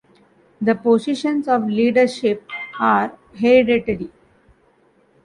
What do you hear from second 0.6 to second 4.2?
positions of leadership are hereditary.